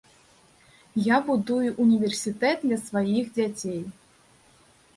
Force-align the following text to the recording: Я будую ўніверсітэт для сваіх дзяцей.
Я 1.07 1.17
будую 1.27 1.69
ўніверсітэт 1.83 2.57
для 2.65 2.81
сваіх 2.89 3.25
дзяцей. 3.39 3.81